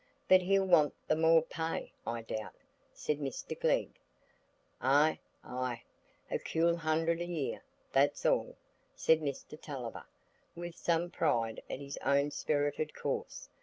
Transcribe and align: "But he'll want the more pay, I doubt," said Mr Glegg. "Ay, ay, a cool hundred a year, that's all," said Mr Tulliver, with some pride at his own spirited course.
"But 0.27 0.41
he'll 0.41 0.65
want 0.65 0.95
the 1.07 1.15
more 1.15 1.43
pay, 1.43 1.93
I 2.07 2.23
doubt," 2.23 2.55
said 2.91 3.19
Mr 3.19 3.55
Glegg. 3.59 3.99
"Ay, 4.81 5.19
ay, 5.43 5.83
a 6.31 6.39
cool 6.39 6.75
hundred 6.77 7.21
a 7.21 7.27
year, 7.27 7.61
that's 7.91 8.25
all," 8.25 8.55
said 8.95 9.21
Mr 9.21 9.61
Tulliver, 9.61 10.07
with 10.55 10.75
some 10.75 11.11
pride 11.11 11.61
at 11.69 11.79
his 11.79 11.97
own 12.03 12.31
spirited 12.31 12.95
course. 12.95 13.47